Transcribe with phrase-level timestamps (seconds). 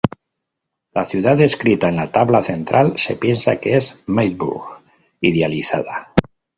[0.93, 4.81] La ciudad descrita en la tabla central se piensa que es Middelburg
[5.19, 6.15] idealizada.